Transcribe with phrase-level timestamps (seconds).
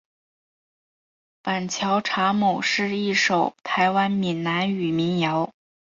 [1.43, 5.53] 板桥查某是一首台湾闽南语民谣。